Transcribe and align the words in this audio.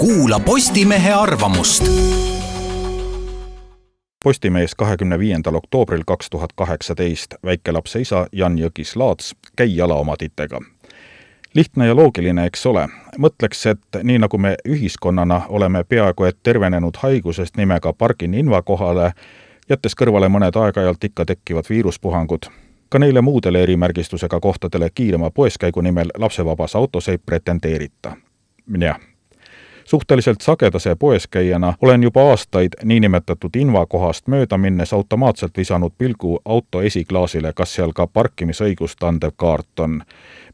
kuula 0.00 0.40
Postimehe 0.40 1.12
arvamust. 1.12 1.84
Postimees 4.24 4.74
kahekümne 4.74 5.18
viiendal 5.18 5.54
oktoobril 5.54 6.02
kaks 6.06 6.30
tuhat 6.30 6.52
kaheksateist 6.52 7.34
väikelapse 7.44 8.00
isa 8.00 8.26
Jan 8.32 8.58
Jõgis-Laats 8.58 9.34
käi 9.56 9.76
jala 9.76 9.94
oma 9.94 10.16
titega 10.16 10.60
lihtne 11.54 11.86
ja 11.86 11.96
loogiline, 11.96 12.46
eks 12.46 12.66
ole. 12.66 12.88
mõtleks, 13.18 13.66
et 13.66 14.02
nii 14.02 14.18
nagu 14.18 14.38
me 14.38 14.56
ühiskonnana 14.68 15.42
oleme 15.48 15.84
peaaegu 15.84 16.24
et 16.24 16.38
tervenenud 16.42 16.96
haigusest 16.96 17.56
nimega 17.56 17.92
Pargin 17.92 18.34
invakohale, 18.34 19.12
jättes 19.68 19.94
kõrvale 19.94 20.28
mõned 20.28 20.56
aeg-ajalt 20.56 21.04
ikka 21.04 21.24
tekkivad 21.24 21.64
viiruspuhangud, 21.70 22.48
ka 22.88 22.98
neile 22.98 23.20
muudele 23.20 23.62
erimärgistusega 23.62 24.40
kohtadele 24.40 24.90
kiirema 24.94 25.30
poeskäigu 25.30 25.80
nimel 25.80 26.08
lapsevabas 26.18 26.76
autos 26.76 27.08
ei 27.08 27.18
pretendeerita. 27.18 28.16
jah 28.80 29.09
suhteliselt 29.90 30.40
sagedase 30.40 30.94
poeskäijana 30.94 31.74
olen 31.80 32.02
juba 32.02 32.22
aastaid 32.22 32.72
niinimetatud 32.84 33.56
invakohast 33.56 34.28
mööda 34.28 34.58
minnes 34.58 34.92
automaatselt 34.92 35.56
visanud 35.56 35.92
pilgu 35.98 36.38
auto 36.44 36.82
esiklaasile, 36.82 37.52
kas 37.52 37.74
seal 37.74 37.90
ka 37.92 38.06
parkimisõigust 38.06 39.02
andev 39.02 39.32
kaart 39.36 39.80
on 39.80 40.02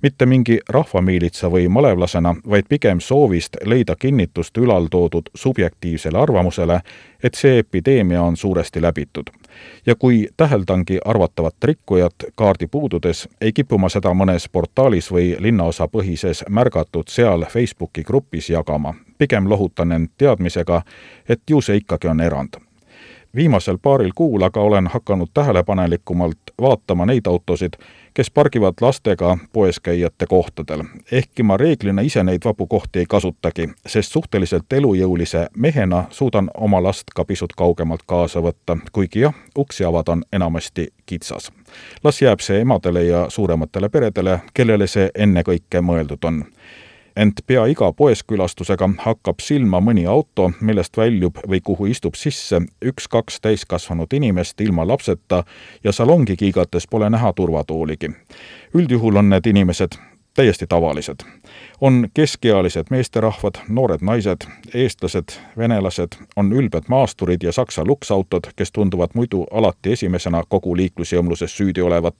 mitte 0.02 0.26
mingi 0.26 0.56
rahvamiilitsa 0.68 1.50
või 1.52 1.68
malevlasena, 1.68 2.34
vaid 2.50 2.64
pigem 2.68 3.00
soovist 3.00 3.56
leida 3.64 3.96
kinnitust 3.96 4.56
ülaltoodud 4.56 5.28
subjektiivsele 5.34 6.18
arvamusele, 6.18 6.80
et 7.22 7.34
see 7.34 7.58
epideemia 7.58 8.22
on 8.22 8.36
suuresti 8.36 8.82
läbitud. 8.82 9.30
ja 9.86 9.94
kui 9.94 10.28
täheldangi 10.36 10.98
arvatavat 11.04 11.64
rikkujat 11.64 12.14
kaardi 12.34 12.66
puududes, 12.66 13.28
ei 13.40 13.52
kipu 13.52 13.78
ma 13.78 13.88
seda 13.88 14.14
mõnes 14.14 14.48
portaalis 14.52 15.12
või 15.12 15.36
linnaosapõhises 15.38 16.44
märgatud 16.48 17.08
seal 17.08 17.44
Facebooki 17.44 18.02
grupis 18.02 18.50
jagama. 18.50 18.94
Pigem 19.18 19.48
lohutan 19.50 19.92
end 19.92 20.08
teadmisega, 20.18 20.82
et 21.28 21.42
ju 21.50 21.60
see 21.60 21.76
ikkagi 21.76 22.08
on 22.08 22.20
erand 22.20 22.60
viimasel 23.36 23.78
paaril 23.82 24.10
kuul 24.14 24.42
aga 24.42 24.60
olen 24.60 24.86
hakanud 24.86 25.28
tähelepanelikumalt 25.34 26.38
vaatama 26.60 27.06
neid 27.06 27.26
autosid, 27.26 27.72
kes 28.14 28.30
pargivad 28.30 28.74
lastega 28.80 29.38
poeskäijate 29.52 30.26
kohtadel. 30.26 30.84
ehkki 31.12 31.42
ma 31.42 31.56
reeglina 31.56 32.02
ise 32.02 32.22
neid 32.22 32.40
vabu 32.44 32.66
kohti 32.66 32.98
ei 32.98 33.06
kasutagi, 33.08 33.68
sest 33.86 34.12
suhteliselt 34.12 34.72
elujõulise 34.72 35.46
mehena 35.56 36.04
suudan 36.10 36.50
oma 36.54 36.82
last 36.82 37.12
ka 37.14 37.24
pisut 37.24 37.52
kaugemalt 37.52 38.02
kaasa 38.06 38.40
võtta, 38.40 38.78
kuigi 38.92 39.20
jah, 39.20 39.34
uksi 39.58 39.84
avada 39.84 40.12
on 40.12 40.24
enamasti 40.32 40.88
kitsas. 41.06 41.52
las 42.04 42.22
jääb 42.22 42.40
see 42.40 42.60
emadele 42.60 43.04
ja 43.04 43.26
suurematele 43.28 43.88
peredele, 43.88 44.40
kellele 44.54 44.86
see 44.86 45.10
ennekõike 45.14 45.80
mõeldud 45.80 46.24
on 46.24 46.44
ent 47.16 47.40
pea 47.46 47.66
iga 47.66 47.92
poeskülastusega 47.92 48.88
hakkab 48.98 49.40
silma 49.40 49.80
mõni 49.80 50.06
auto, 50.06 50.50
millest 50.60 50.96
väljub 50.96 51.40
või 51.48 51.60
kuhu 51.64 51.86
istub 51.86 52.14
sisse 52.14 52.60
üks-kaks 52.84 53.40
täiskasvanud 53.40 54.12
inimest 54.12 54.60
ilma 54.60 54.86
lapseta 54.86 55.44
ja 55.84 55.92
salongi 55.92 56.36
kiigates 56.36 56.86
pole 56.86 57.10
näha 57.10 57.32
turvatooligi. 57.32 58.10
üldjuhul 58.74 59.16
on 59.16 59.28
need 59.28 59.46
inimesed 59.46 59.96
täiesti 60.36 60.66
tavalised. 60.66 61.16
on 61.80 62.08
keskealised 62.14 62.84
meesterahvad, 62.90 63.54
noored 63.68 63.98
naised, 64.00 64.36
eestlased, 64.74 65.28
venelased, 65.58 66.08
on 66.36 66.52
ülbed 66.52 66.82
maasturid 66.88 67.42
ja 67.42 67.52
saksa 67.52 67.84
luksautod, 67.84 68.40
kes 68.56 68.72
tunduvad 68.72 69.10
muidu 69.14 69.46
alati 69.52 69.92
esimesena 69.92 70.42
kogu 70.48 70.76
liiklusjõmluses 70.76 71.56
süüdi 71.56 71.82
olevat, 71.82 72.16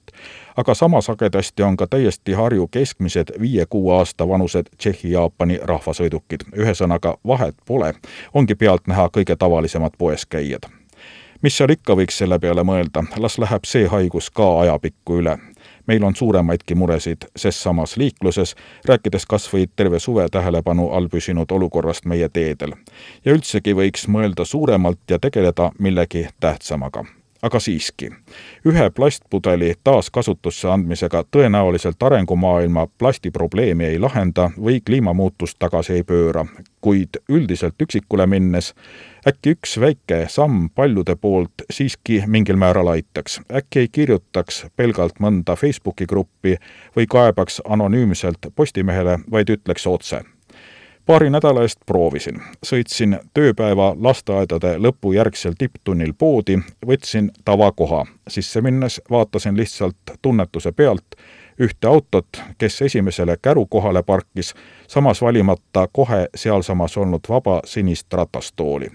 aga 0.57 0.73
sama 0.73 1.01
sagedasti 1.01 1.63
on 1.63 1.77
ka 1.77 1.87
täiesti 1.87 2.33
Harju 2.33 2.67
keskmised 2.67 3.33
viie-kuue 3.41 3.93
aasta 3.97 4.27
vanused 4.27 4.65
Tšehhi-Jaapani 4.77 5.59
rahvasõidukid. 5.63 6.43
ühesõnaga, 6.57 7.17
vahet 7.27 7.55
pole, 7.65 7.93
ongi 8.33 8.55
pealtnäha 8.55 9.09
kõige 9.09 9.35
tavalisemad 9.35 9.91
poeskäijad 9.97 10.61
mis 11.41 11.57
seal 11.57 11.69
ikka 11.69 11.93
võiks 11.95 12.17
selle 12.17 12.39
peale 12.39 12.63
mõelda, 12.63 13.03
las 13.17 13.37
läheb 13.37 13.65
see 13.65 13.87
haigus 13.87 14.29
ka 14.29 14.59
ajapikku 14.59 15.19
üle 15.21 15.37
meil 15.87 16.03
on 16.03 16.15
suuremaidki 16.15 16.75
muresid 16.75 17.27
ses 17.35 17.63
samas 17.63 17.97
liikluses, 17.97 18.55
rääkides 18.85 19.25
kas 19.25 19.53
või 19.53 19.67
terve 19.75 19.99
suve 19.99 20.29
tähelepanu 20.31 20.89
all 20.89 21.07
püsinud 21.07 21.51
olukorrast 21.51 22.05
meie 22.05 22.29
teedel. 22.29 22.73
ja 23.25 23.31
üldsegi 23.33 23.73
võiks 23.75 24.07
mõelda 24.07 24.45
suuremalt 24.45 24.99
ja 25.09 25.19
tegeleda 25.19 25.71
millegi 25.79 26.27
tähtsamaga 26.39 27.05
aga 27.41 27.59
siiski, 27.59 28.11
ühe 28.65 28.89
plastpudeli 28.89 29.73
taaskasutusse 29.83 30.67
andmisega 30.67 31.23
tõenäoliselt 31.31 32.03
arengumaailma 32.03 32.87
plastiprobleemi 32.97 33.85
ei 33.85 33.99
lahenda 33.99 34.49
või 34.57 34.81
kliimamuutust 34.85 35.59
tagasi 35.59 35.93
ei 35.93 36.03
pööra, 36.03 36.45
kuid 36.81 37.19
üldiselt 37.29 37.81
üksikule 37.81 38.27
minnes 38.27 38.73
äkki 39.27 39.55
üks 39.57 39.79
väike 39.79 40.25
samm 40.29 40.69
paljude 40.75 41.15
poolt 41.15 41.65
siiski 41.69 42.23
mingil 42.27 42.55
määral 42.55 42.87
aitaks. 42.87 43.41
äkki 43.51 43.79
ei 43.79 43.87
kirjutaks 43.87 44.65
pelgalt 44.75 45.19
mõnda 45.19 45.55
Facebooki 45.55 46.05
gruppi 46.05 46.55
või 46.95 47.07
kaebaks 47.09 47.61
anonüümselt 47.69 48.53
Postimehele, 48.55 49.19
vaid 49.31 49.49
ütleks 49.49 49.87
otse 49.87 50.23
paari 51.07 51.29
nädala 51.29 51.61
eest 51.61 51.79
proovisin. 51.85 52.41
sõitsin 52.65 53.19
tööpäeva 53.33 53.95
lasteaedade 53.99 54.75
lõpu 54.77 55.13
järgsel 55.15 55.53
tipptunnil 55.57 56.13
poodi, 56.17 56.59
võtsin 56.87 57.31
tavakoha. 57.45 58.05
sisse 58.27 58.61
minnes 58.61 59.01
vaatasin 59.11 59.57
lihtsalt 59.57 59.95
tunnetuse 60.21 60.71
pealt 60.71 61.15
ühte 61.59 61.87
autot, 61.87 62.27
kes 62.57 62.81
esimesele 62.81 63.37
kärukohale 63.41 64.03
parkis, 64.03 64.53
samas 64.87 65.21
valimata 65.21 65.87
kohe 65.91 66.27
sealsamas 66.35 66.97
olnud 66.97 67.29
vaba 67.29 67.61
sinist 67.65 68.13
ratastooli. 68.13 68.87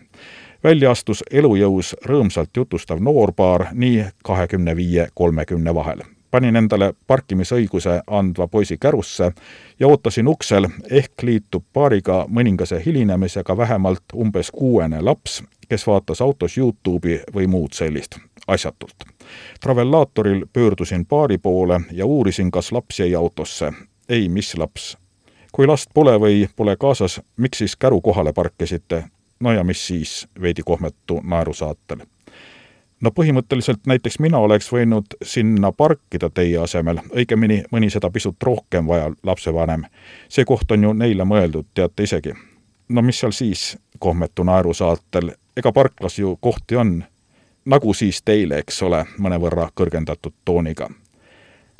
välja 0.64 0.90
astus 0.90 1.24
elujõus 1.30 1.96
rõõmsalt 2.06 2.50
jutustav 2.56 2.98
noorpaar 3.00 3.66
nii 3.72 4.04
kahekümne 4.24 4.76
viie, 4.76 5.08
kolmekümne 5.14 5.74
vahel 5.74 6.02
panin 6.32 6.56
endale 6.56 6.94
parkimisõiguse 7.06 8.00
andva 8.06 8.48
poisi 8.48 8.78
kärusse 8.80 9.32
ja 9.80 9.88
ootasin 9.88 10.28
uksel, 10.28 10.68
ehk 10.90 11.22
liitub 11.22 11.64
paariga 11.72 12.24
mõningase 12.28 12.80
hilinemisega 12.86 13.56
vähemalt 13.56 14.16
umbes 14.16 14.50
kuuene 14.50 15.00
laps, 15.00 15.42
kes 15.68 15.86
vaatas 15.86 16.22
autos 16.24 16.56
Youtube'i 16.58 17.20
või 17.34 17.46
muud 17.46 17.76
sellist, 17.76 18.16
asjatult. 18.46 19.04
Travellaatoril 19.60 20.46
pöördusin 20.52 21.06
paari 21.06 21.38
poole 21.38 21.80
ja 21.92 22.06
uurisin, 22.06 22.50
kas 22.50 22.72
laps 22.72 23.00
jäi 23.00 23.14
autosse. 23.14 23.72
ei, 24.08 24.28
mis 24.28 24.56
laps? 24.56 24.96
kui 25.52 25.66
last 25.66 25.90
pole 25.94 26.16
või 26.20 26.48
pole 26.56 26.76
kaasas, 26.76 27.20
miks 27.36 27.58
siis 27.58 27.76
käru 27.76 28.00
kohale 28.00 28.32
parkisite? 28.32 29.04
no 29.40 29.52
ja 29.52 29.64
mis 29.64 29.86
siis, 29.86 30.28
veidi 30.40 30.62
kohmetu 30.64 31.20
naerusaatel 31.24 32.06
no 33.02 33.10
põhimõtteliselt 33.10 33.86
näiteks 33.86 34.18
mina 34.22 34.38
oleks 34.38 34.70
võinud 34.72 35.16
sinna 35.22 35.72
parkida 35.72 36.30
teie 36.30 36.58
asemel, 36.62 37.02
õigemini 37.16 37.62
mõni 37.72 37.90
seda 37.90 38.10
pisut 38.10 38.42
rohkem 38.42 38.86
vajav 38.88 39.14
lapsevanem. 39.22 39.84
see 40.28 40.44
koht 40.44 40.70
on 40.72 40.84
ju 40.84 40.92
neile 40.92 41.24
mõeldud, 41.24 41.66
teate 41.74 42.02
isegi. 42.02 42.34
no 42.88 43.02
mis 43.02 43.20
seal 43.20 43.32
siis, 43.32 43.76
kohmetu 43.98 44.44
naerusaatel, 44.44 45.32
ega 45.56 45.72
parklas 45.72 46.18
ju 46.18 46.36
kohti 46.40 46.76
on. 46.76 47.04
nagu 47.64 47.94
siis 47.94 48.22
teile, 48.22 48.58
eks 48.58 48.82
ole, 48.82 49.04
mõnevõrra 49.18 49.70
kõrgendatud 49.74 50.34
tooniga 50.44 50.88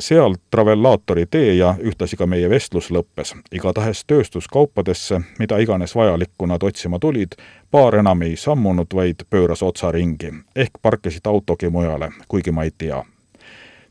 seal 0.02 0.34
travellaatori 0.50 1.26
tee 1.30 1.54
ja 1.54 1.74
ühtlasi 1.80 2.16
ka 2.16 2.26
meie 2.26 2.50
vestlus 2.50 2.90
lõppes. 2.90 3.34
igatahes 3.52 4.04
tööstuskaupadesse, 4.04 5.20
mida 5.38 5.58
iganes 5.58 5.94
vajalikku 5.94 6.46
nad 6.46 6.62
otsima 6.62 6.98
tulid, 6.98 7.32
paar 7.70 7.94
enam 7.94 8.22
ei 8.22 8.36
sammunud, 8.36 8.86
vaid 8.94 9.24
pööras 9.30 9.62
otsa 9.62 9.92
ringi. 9.92 10.32
ehk 10.56 10.70
parkisid 10.82 11.26
autogi 11.26 11.70
mujale, 11.70 12.10
kuigi 12.28 12.50
ma 12.50 12.64
ei 12.64 12.70
tea. 12.78 13.04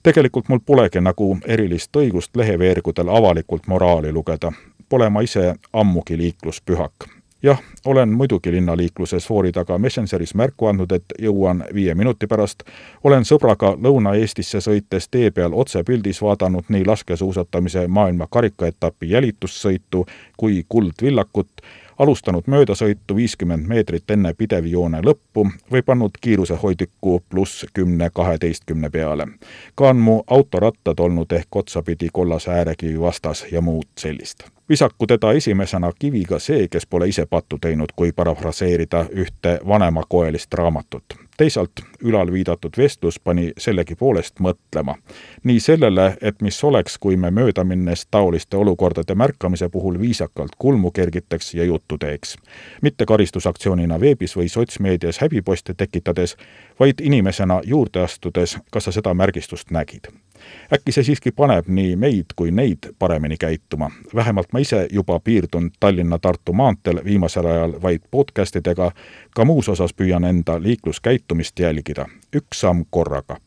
tegelikult 0.03 0.49
mul 0.49 0.59
polegi 0.65 1.01
nagu 1.01 1.37
erilist 1.47 1.95
õigust 1.95 2.35
leheveergudel 2.35 3.09
avalikult 3.09 3.67
moraali 3.67 4.11
lugeda. 4.11 4.51
Pole 4.89 5.09
ma 5.09 5.21
ise 5.21 5.55
ammugi 5.73 6.17
liikluspühak 6.17 7.20
jah, 7.43 7.61
olen 7.85 8.09
muidugi 8.09 8.51
linnaliikluses 8.51 9.27
foori 9.27 9.51
taga 9.51 9.77
Messengeris 9.77 10.35
märku 10.35 10.65
andnud, 10.65 10.91
et 10.91 11.13
jõuan 11.19 11.63
viie 11.73 11.95
minuti 11.95 12.27
pärast. 12.27 12.63
olen 13.03 13.25
sõbraga 13.25 13.73
Lõuna-Eestisse 13.81 14.61
sõites 14.61 15.09
tee 15.11 15.31
peal 15.31 15.53
otsepildis 15.53 16.21
vaadanud 16.21 16.69
nii 16.69 16.85
laskesuusatamise 16.85 17.87
maailma 17.87 18.27
karikaetapi 18.29 19.09
jälitussõitu 19.09 20.05
kui 20.37 20.65
Kuldvillakut, 20.69 21.49
alustanud 21.97 22.43
möödasõitu 22.47 23.15
viiskümmend 23.15 23.67
meetrit 23.67 24.11
enne 24.11 24.33
pidevjoone 24.33 25.01
lõppu 25.01 25.47
või 25.71 25.81
pannud 25.85 26.17
kiirusehoidikku 26.21 27.23
pluss 27.29 27.65
kümne 27.73 28.09
kaheteistkümne 28.13 28.89
peale. 28.89 29.27
ka 29.75 29.89
on 29.89 29.97
mu 29.97 30.23
autorattad 30.27 30.99
olnud 30.99 31.31
ehk 31.31 31.55
otsapidi 31.55 32.09
kollase 32.13 32.51
äärekivi 32.51 33.01
vastas 33.01 33.45
ja 33.51 33.61
muud 33.61 33.87
sellist 33.97 34.43
visaku 34.71 35.07
teda 35.07 35.33
esimesena 35.35 35.91
kiviga 35.99 36.39
see, 36.39 36.67
kes 36.71 36.85
pole 36.85 37.09
ise 37.11 37.25
pattu 37.25 37.57
teinud, 37.61 37.91
kui 37.95 38.11
parafraseerida 38.15 39.05
ühte 39.11 39.59
vanemakoelist 39.67 40.53
raamatut. 40.53 41.17
Teisalt 41.37 41.71
ülal 42.03 42.31
viidatud 42.31 42.77
vestlus 42.77 43.19
pani 43.19 43.51
sellegipoolest 43.57 44.39
mõtlema 44.39 44.95
nii 45.43 45.59
sellele, 45.59 46.17
et 46.21 46.41
mis 46.41 46.63
oleks, 46.63 46.97
kui 46.97 47.17
me 47.17 47.31
möödaminnes 47.31 48.05
taoliste 48.11 48.57
olukordade 48.57 49.15
märkamise 49.15 49.69
puhul 49.69 49.99
viisakalt 49.99 50.51
kulmu 50.57 50.91
kergitaks 50.91 51.53
ja 51.53 51.63
juttu 51.63 51.97
teeks. 51.97 52.37
mitte 52.81 53.05
karistusaktsioonina 53.05 53.99
veebis 53.99 54.37
või 54.37 54.49
sotsmeedias 54.49 55.21
häbiposte 55.21 55.73
tekitades, 55.73 56.37
vaid 56.79 56.93
inimesena 57.01 57.61
juurde 57.65 57.99
astudes, 57.99 58.57
kas 58.71 58.83
sa 58.83 58.91
seda 58.91 59.13
märgistust 59.13 59.71
nägid 59.71 60.07
äkki 60.73 60.91
see 60.91 61.03
siiski 61.03 61.31
paneb 61.31 61.67
nii 61.67 61.95
meid 61.95 62.33
kui 62.35 62.51
neid 62.51 62.89
paremini 62.99 63.37
käituma. 63.37 63.91
vähemalt 64.15 64.53
ma 64.53 64.59
ise 64.59 64.87
juba 64.91 65.19
piirdun 65.19 65.71
Tallinna-Tartu 65.79 66.53
maanteel 66.53 67.01
viimasel 67.05 67.45
ajal 67.45 67.75
vaid 67.81 68.01
podcast 68.11 68.55
idega, 68.55 68.91
ka 69.35 69.45
muus 69.45 69.69
osas 69.69 69.93
püüan 69.93 70.23
enda 70.23 70.63
liikluskäitumist 70.63 71.30
jälgida, 71.59 72.07
üks 72.35 72.63
samm 72.65 72.85
korraga 72.89 73.41